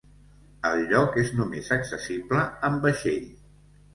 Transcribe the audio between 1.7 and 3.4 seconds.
accessible amb vaixell.